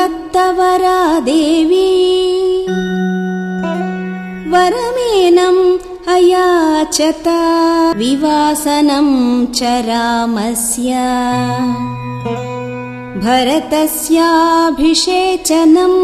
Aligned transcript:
दत्तवरा 0.00 1.00
देवी 1.28 1.88
वरमेनम् 4.52 5.62
अयाचता 6.14 7.38
विवासनम् 7.98 9.14
च 9.58 9.60
रामस्य 9.90 10.92
भरतस्याभिषेचनम् 13.26 15.96